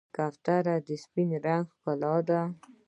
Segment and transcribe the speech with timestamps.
[0.15, 2.41] کوتره د سپین رنګ ښکلا ده.